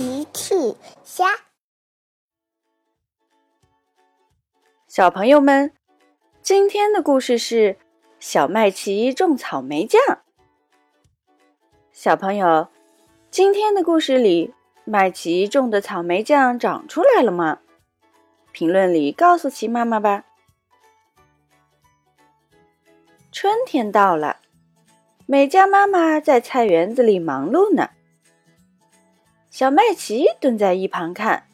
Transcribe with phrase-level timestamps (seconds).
[0.00, 0.54] 奇趣
[1.04, 1.26] 虾，
[4.88, 5.74] 小朋友们，
[6.40, 7.76] 今天的故事是
[8.18, 10.00] 小麦琪种草莓酱。
[11.92, 12.68] 小朋友，
[13.30, 14.54] 今天的故事里，
[14.86, 17.58] 麦琪种的草莓酱长出来了吗？
[18.52, 20.24] 评论里告诉琪妈妈吧。
[23.30, 24.38] 春天到了，
[25.26, 27.90] 美嘉妈妈在菜园子里忙碌呢。
[29.50, 31.48] 小麦琪蹲在一旁看，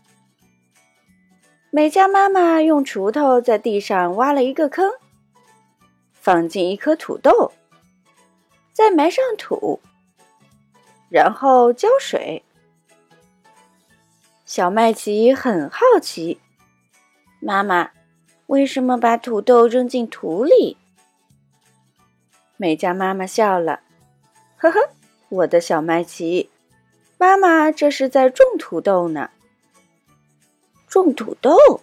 [1.71, 4.93] 美嘉妈妈用锄头在地上挖了一个坑，
[6.13, 7.53] 放进一颗土豆，
[8.75, 9.81] 再埋上土，
[11.09, 12.45] 然后浇水。
[14.45, 16.39] 小麦琪很好奇，
[17.41, 17.93] 妈妈
[18.49, 20.77] 为什么把土豆扔进土里？
[22.59, 23.81] 美嘉妈妈笑了，
[24.59, 24.91] 呵呵，
[25.31, 26.51] 我的小麦琪。
[27.19, 29.31] 妈妈，这是在种土豆呢。
[30.87, 31.81] 种土豆，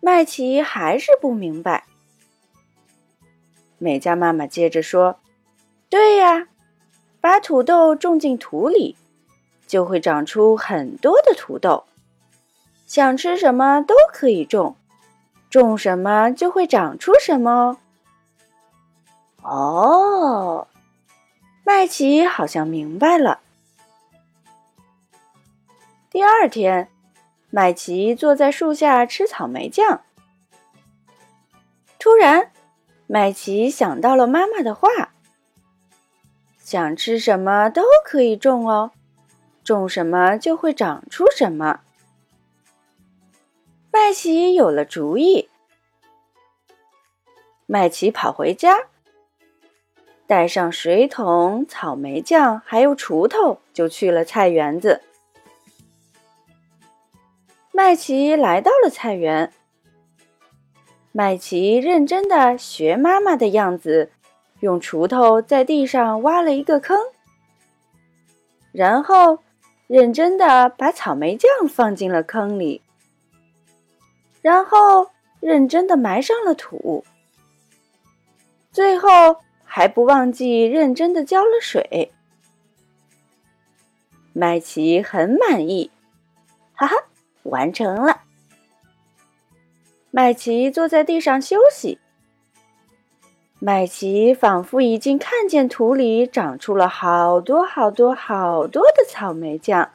[0.00, 1.84] 麦琪还是不明白。
[3.78, 5.18] 美嘉妈妈接着说
[5.88, 6.48] ：“对呀，
[7.20, 8.96] 把土豆种进土里，
[9.66, 11.84] 就会长出很多的土豆。
[12.86, 14.76] 想吃什么都可以种，
[15.50, 17.78] 种什么就会长出什么。”
[19.42, 20.68] 哦，
[21.64, 23.40] 麦琪好像明白了。
[26.16, 26.88] 第二天，
[27.50, 30.00] 麦琪坐在树下吃草莓酱。
[31.98, 32.52] 突然，
[33.06, 34.88] 麦琪想到了妈妈的话
[36.56, 38.92] ：“想吃什么都可以种哦，
[39.62, 41.80] 种什么就会长出什么。”
[43.92, 45.50] 麦琪有了主意。
[47.66, 48.84] 麦琪跑回家，
[50.26, 55.02] 带上水桶、草莓酱还有锄头，就去了菜园子。
[57.76, 59.52] 麦琪来到了菜园。
[61.12, 64.10] 麦琪认真的学妈妈的样子，
[64.60, 66.98] 用锄头在地上挖了一个坑，
[68.72, 69.40] 然后
[69.88, 72.80] 认真的把草莓酱放进了坑里，
[74.40, 77.04] 然后认真的埋上了土，
[78.72, 82.10] 最后还不忘记认真的浇了水。
[84.32, 85.90] 麦琪很满意，
[86.72, 86.96] 哈哈。
[87.48, 88.22] 完成了。
[90.10, 91.98] 麦琪坐在地上休息。
[93.58, 99.90] 麦琪仿佛已经看见土里长出了好多好多好多的草莓酱。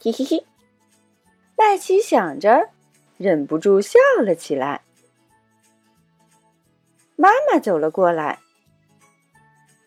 [0.00, 0.46] 嘿嘿嘿，
[1.56, 2.70] 麦琪想着，
[3.16, 4.82] 忍不住笑了起来。
[7.16, 8.38] 妈妈走了过来，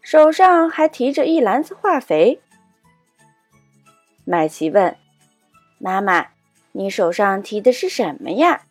[0.01, 2.41] 手上还提着一篮子化肥。
[4.25, 4.95] 麦琪问。
[5.78, 6.28] 妈妈，
[6.72, 8.63] 你手上提的是什么呀？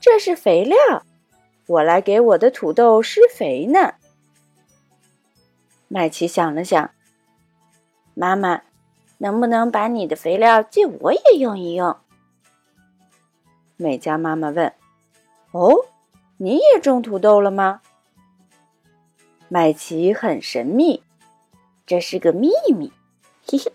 [0.00, 0.76] 这是肥料，
[1.66, 3.94] 我来给我的土豆施肥呢。
[5.88, 6.90] 麦琪想了想，
[8.14, 8.62] 妈妈，
[9.18, 11.96] 能不能把你的肥料借我也用一用？
[13.76, 14.72] 美嘉妈妈问。
[15.52, 15.86] 哦，
[16.38, 17.82] 你也种土豆了吗？
[19.48, 21.04] 麦琪很神秘，
[21.86, 22.92] 这是个秘密，
[23.46, 23.72] 嘿嘿。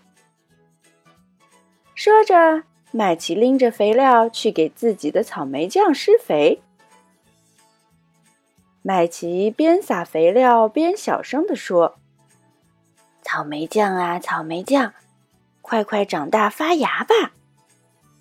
[2.04, 6.60] 说着，麦琪拎着肥料去给自己的草莓酱施肥。
[8.82, 11.98] 麦琪边撒肥料边小声地说
[13.22, 14.94] ：“草莓酱啊，草莓酱，
[15.60, 17.14] 快快长大发芽吧，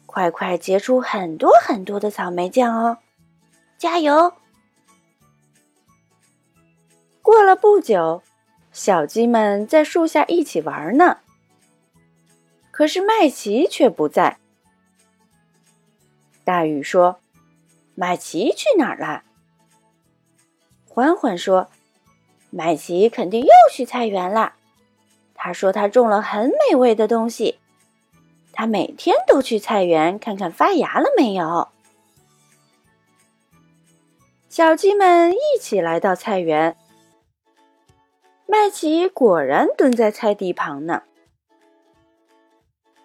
[0.06, 3.00] 快快结出很多很多的草莓酱哦，
[3.80, 4.34] 加油！”
[7.24, 8.22] 过了不久，
[8.72, 11.18] 小鸡们在树下一起玩呢。
[12.82, 14.40] 可是麦琪却不在。
[16.44, 17.20] 大雨说
[17.94, 19.22] ：“麦琪去哪儿了？”
[20.90, 21.70] 欢欢说
[22.50, 24.54] ：“麦琪肯定又去菜园了。
[25.36, 27.60] 他说他种了很美味的东西，
[28.52, 31.68] 他每天都去菜园看看发芽了没有。”
[34.50, 36.76] 小鸡们一起来到菜园，
[38.48, 41.04] 麦琪果然蹲在菜地旁呢。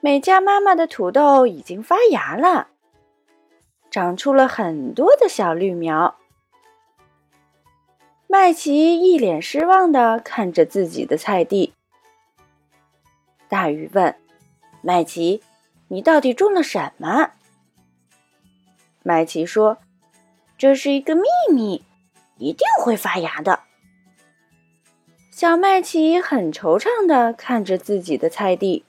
[0.07, 2.69] 美嘉妈妈的土豆已经发芽了，
[3.91, 6.15] 长出了很多的小绿苗。
[8.29, 11.75] 麦琪一脸失望的看着自己的菜地。
[13.49, 14.15] 大鱼问
[14.81, 15.43] ：“麦琪，
[15.89, 17.33] 你到底种了什么？”
[19.03, 19.79] 麦琪说
[20.57, 21.85] ：“这是一个秘密，
[22.39, 23.65] 一定会发芽的。”
[25.35, 28.85] 小麦琪很惆怅地看着自己的菜地。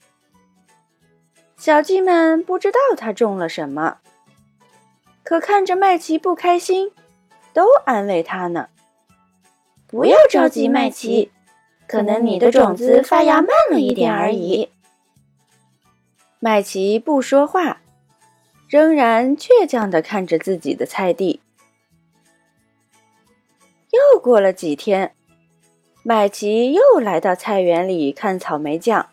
[1.57, 3.97] 小鸡们不知道它种了什么，
[5.23, 6.91] 可看着麦琪不开心，
[7.51, 8.69] 都安慰他呢
[9.87, 11.31] ：“不要着急，麦琪，
[11.87, 14.69] 可能你的种子发芽慢了一点而已。”
[16.39, 17.81] 麦琪不说话，
[18.69, 21.41] 仍然倔强地看着自己的菜地。
[23.89, 25.15] 又过了几天，
[26.03, 29.09] 麦琪又来到菜园里看草莓酱。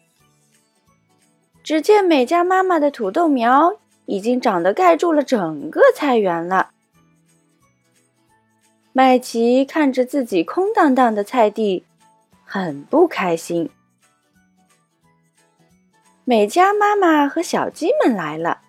[1.65, 6.73] 只见美嘉妈妈的土豆苗已经长得盖住了整个菜园了。
[8.93, 11.87] 麦琪看着自己空荡荡的菜地，
[12.45, 13.71] 很不开心。
[16.25, 18.61] 美嘉妈妈和小鸡们来了。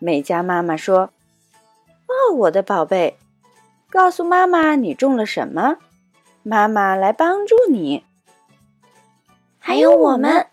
[0.00, 1.12] 美嘉妈妈说
[2.08, 3.16] ：“哦，我的宝贝，
[3.88, 5.76] 告诉妈妈你种了什么，
[6.42, 8.04] 妈妈来帮助你。”
[9.58, 10.48] 还有我们，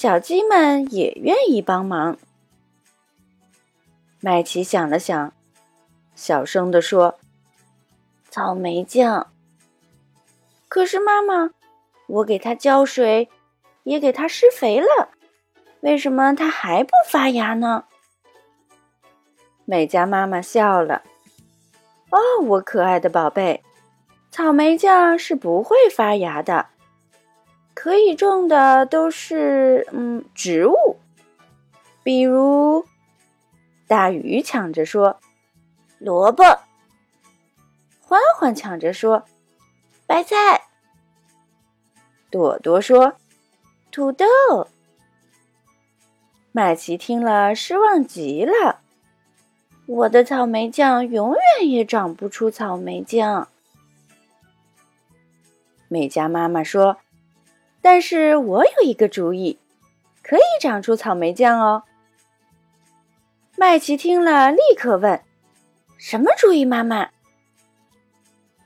[0.00, 2.16] 小鸡们也愿意帮忙。
[4.20, 5.34] 麦琪想了想，
[6.14, 7.18] 小声地说
[8.30, 9.30] ：“草莓酱。”
[10.68, 11.50] 可是妈妈，
[12.06, 13.28] 我给它浇水。
[13.82, 15.10] 也给它施肥了，
[15.80, 17.84] 为什么它还不发芽呢？
[19.66, 21.02] 美嘉妈妈笑了。
[22.08, 23.62] 哦，我可爱的宝贝，
[24.30, 26.68] 草莓酱是不会发芽的，
[27.82, 30.98] 可以种的都是嗯植物，
[32.02, 32.84] 比如
[33.86, 35.18] 大鱼抢着说
[35.98, 36.44] 萝卜，
[38.02, 39.24] 欢欢抢着说
[40.06, 40.64] 白菜，
[42.30, 43.14] 朵朵说。
[43.90, 44.26] 土豆，
[46.52, 48.82] 麦琪听了失望极了。
[49.86, 53.48] 我的草莓酱永远也长不出草莓酱。
[55.88, 56.98] 美嘉妈妈说
[57.82, 59.58] ：“但是我有一个主意，
[60.22, 61.84] 可以长出草莓酱哦。”
[63.56, 65.20] 麦琪听了，立刻问
[65.98, 67.10] ：“什么主意，妈妈？”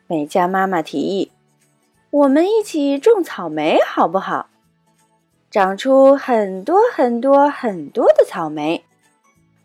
[0.06, 1.32] 美嘉妈妈提议
[2.10, 4.50] ：“我们一起种草莓，好不好？”
[5.50, 8.84] 长出很多很多很多的草莓，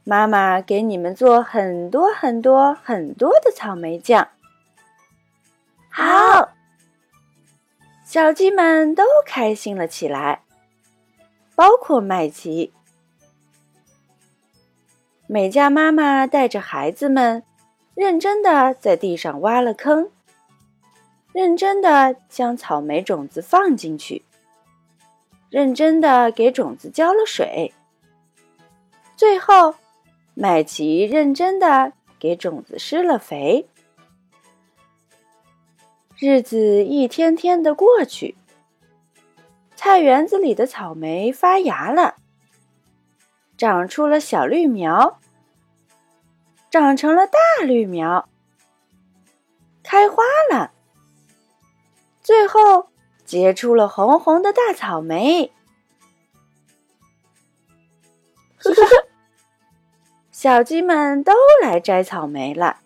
[0.04, 4.28] 妈妈给你们做很多很多很多的草莓酱。
[5.90, 6.50] 好，
[8.10, 10.42] 小鸡们都开心了起来，
[11.54, 12.74] 包括麦琪。
[15.28, 17.44] 美嘉妈妈带着孩子们，
[17.94, 20.10] 认真的在地上挖了坑，
[21.34, 24.26] 认真的将草莓种子放进去。
[25.52, 27.72] 认真的给种子浇了水，
[29.16, 29.76] 最后，
[30.34, 33.68] 麦琪认真的给种子施了肥。
[36.20, 38.36] 日子一天天的过去，
[39.76, 42.16] 菜园子里的草莓发芽了，
[43.58, 45.20] 长出了小绿苗，
[46.70, 48.28] 长成了大绿苗，
[49.82, 50.72] 开花了，
[52.22, 52.90] 最后。
[53.26, 55.52] 结出了红红的大草莓，
[58.58, 59.08] 呵呵呵，
[60.32, 62.80] 小鸡们都来摘草莓了。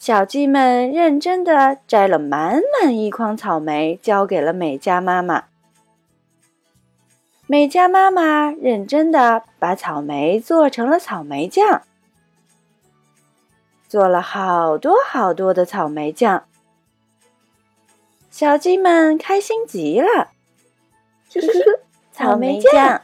[0.00, 5.44] 小鸡们认真的摘了满满一筐草莓，交给了美嘉妈妈。
[7.46, 11.82] 美嘉妈妈认真的把草莓做成了草莓酱，
[13.86, 16.44] 做了好多好多的草莓酱。
[18.30, 20.30] 小鸡们开心极了，
[22.10, 23.02] 草莓酱。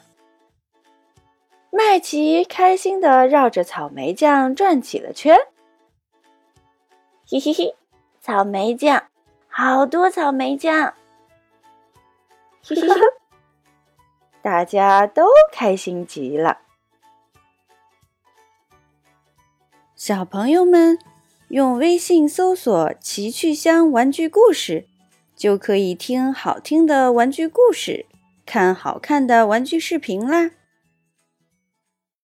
[1.70, 5.36] 麦琪开心的绕着草莓酱转起了圈，
[7.28, 7.74] 嘿嘿嘿，
[8.20, 9.02] 草莓酱，
[9.48, 10.94] 好多草莓酱，
[12.62, 13.00] 嘿嘿嘿，
[14.40, 16.58] 大家都开心极了。
[19.96, 21.00] 小朋友们，
[21.48, 24.86] 用微信搜索“奇趣箱玩具故事”。
[25.34, 28.06] 就可以听好听的玩具故事，
[28.46, 30.52] 看好看的玩具视频啦。